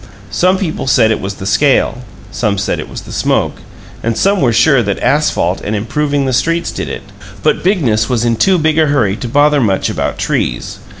Some 0.31 0.57
people 0.57 0.87
said 0.87 1.11
it 1.11 1.21
was 1.21 1.35
the 1.35 1.45
scale; 1.45 2.01
some 2.31 2.57
said 2.57 2.79
it 2.79 2.89
was 2.89 3.01
the 3.01 3.11
smoke; 3.11 3.57
and 4.01 4.17
some 4.17 4.41
were 4.41 4.51
sure 4.51 4.81
that 4.81 4.97
asphalt 4.97 5.61
and 5.61 5.75
"improving" 5.75 6.25
the 6.25 6.33
streets 6.33 6.71
did 6.71 6.89
it; 6.89 7.03
but 7.43 7.63
Bigness 7.63 8.09
was 8.09 8.25
in 8.25 8.35
too 8.37 8.57
Big 8.57 8.79
a 8.79 8.87
hurry 8.87 9.15
to 9.17 9.27
bother 9.27 9.61
much 9.61 9.91
about 9.91 10.17
trees. 10.17 10.79